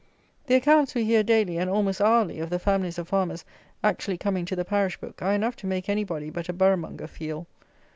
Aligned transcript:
The 0.47 0.55
accounts 0.55 0.95
we 0.95 1.05
hear, 1.05 1.21
daily, 1.21 1.59
and 1.59 1.69
almost 1.69 2.01
hourly, 2.01 2.39
of 2.39 2.49
the 2.49 2.57
families 2.57 2.97
of 2.97 3.07
farmers 3.07 3.45
actually 3.83 4.17
coming 4.17 4.45
to 4.45 4.55
the 4.55 4.65
parish 4.65 4.99
book, 4.99 5.21
are 5.21 5.33
enough 5.35 5.55
to 5.57 5.67
make 5.67 5.89
any 5.89 6.03
body 6.03 6.31
but 6.31 6.49
a 6.49 6.53
Boroughmonger 6.53 7.07
feel. 7.07 7.45